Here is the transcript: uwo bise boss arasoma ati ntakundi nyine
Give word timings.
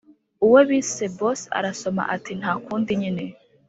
uwo 0.45 0.59
bise 0.69 1.03
boss 1.17 1.41
arasoma 1.59 2.03
ati 2.15 2.31
ntakundi 2.39 2.91
nyine 3.01 3.25